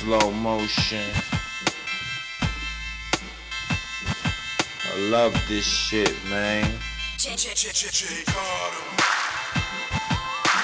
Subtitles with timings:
[0.00, 1.04] slow motion.
[4.82, 6.64] I love this shit, man.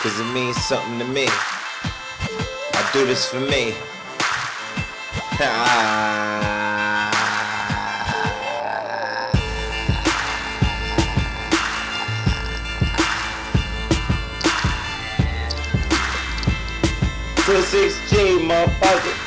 [0.00, 1.26] Cause it means something to me.
[1.28, 3.74] I do this for me.
[5.38, 5.82] Ah.
[17.44, 19.25] Two six G, motherfucker.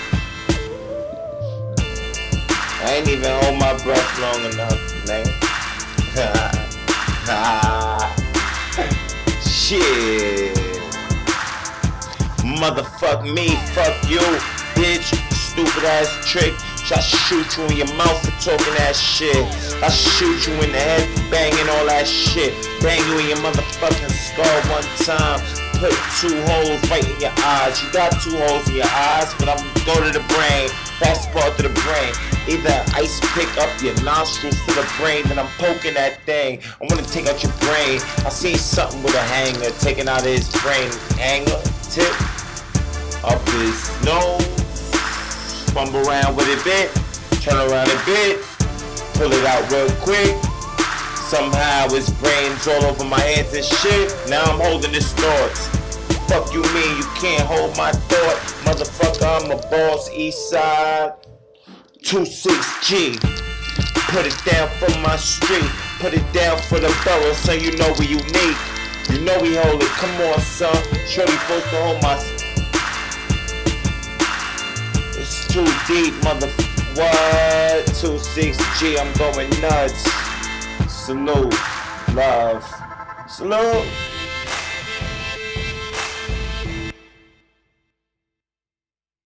[3.00, 4.76] I ain't even hold my breath long enough,
[5.08, 5.24] man.
[9.42, 10.58] Shit.
[12.60, 14.20] Motherfuck me, fuck you,
[14.76, 15.16] bitch.
[15.32, 16.54] Stupid ass trick.
[16.92, 19.48] I shoot you in your mouth for talking that shit.
[19.82, 22.54] I shoot you in the head for banging all that shit.
[22.82, 25.40] Bang you in your motherfucking skull one time
[25.80, 27.82] put two holes right in your eyes.
[27.82, 30.68] You got two holes in your eyes, but I'm gonna go to the brain.
[31.32, 31.79] Part of the.
[32.50, 36.60] Either ice pick up your nostrils to the brain, then I'm poking that thing.
[36.82, 38.02] I wanna take out your brain.
[38.26, 40.90] I see something with a hanger taking out his brain.
[41.22, 41.62] Hanger,
[41.94, 42.10] tip,
[43.24, 44.42] up his nose.
[45.78, 46.90] Fumble around with it bit,
[47.44, 48.42] turn around a bit,
[49.14, 50.34] pull it out real quick.
[51.30, 54.10] Somehow his brain's all over my hands and shit.
[54.28, 55.68] Now I'm holding his thoughts.
[56.28, 58.38] Fuck you mean you can't hold my thought?
[58.66, 61.14] Motherfucker, I'm a boss, east side.
[62.04, 63.20] 26G.
[64.12, 65.70] Put it down for my street.
[66.00, 68.58] Put it down for the borough so you know we unique.
[69.10, 69.90] You know we hold it.
[69.90, 70.74] Come on, son.
[71.08, 72.16] Shorty supposed to hold my.
[75.20, 76.48] It's too deep, mother.
[76.96, 77.86] What?
[78.00, 80.04] 26G, I'm going nuts.
[80.92, 81.54] Salute.
[82.16, 82.66] Love.
[83.28, 83.88] Salute.